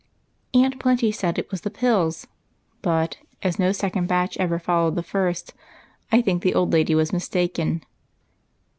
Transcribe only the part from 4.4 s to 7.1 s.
followed the first, I think the old lady